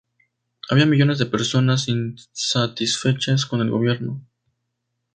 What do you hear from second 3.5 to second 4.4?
el gobierno.